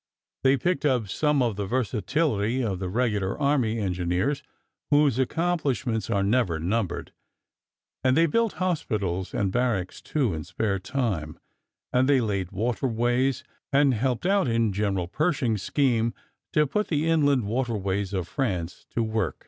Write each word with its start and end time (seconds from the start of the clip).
They 0.43 0.57
picked 0.57 0.83
up 0.83 1.07
some 1.09 1.43
of 1.43 1.57
the 1.57 1.67
versatility 1.67 2.63
of 2.63 2.79
the 2.79 2.89
Regular 2.89 3.37
Army 3.39 3.77
engineers, 3.77 4.41
whose 4.89 5.19
accomplishments 5.19 6.09
are 6.09 6.23
never 6.23 6.59
numbered, 6.59 7.13
and 8.03 8.17
they 8.17 8.25
built 8.25 8.53
hospitals 8.53 9.31
and 9.31 9.51
barracks, 9.51 10.01
too, 10.01 10.33
in 10.33 10.43
spare 10.43 10.79
time, 10.79 11.37
and 11.93 12.09
they 12.09 12.19
laid 12.19 12.51
waterways, 12.51 13.43
and 13.71 13.93
helped 13.93 14.25
out 14.25 14.47
in 14.47 14.73
General 14.73 15.07
Pershing's 15.07 15.61
scheme 15.61 16.15
to 16.51 16.65
put 16.65 16.87
the 16.87 17.07
inland 17.07 17.45
waterways 17.45 18.11
of 18.11 18.27
France 18.27 18.87
to 18.89 19.03
work. 19.03 19.37